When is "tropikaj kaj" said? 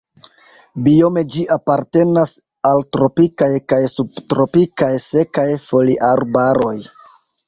2.97-3.79